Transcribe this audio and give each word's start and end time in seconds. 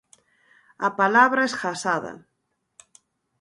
A 0.87 0.89
palabra 0.99 1.41
esgazada. 1.49 2.13